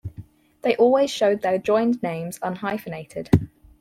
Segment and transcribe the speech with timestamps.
[0.63, 3.29] They always showed their joined names unhyphenated.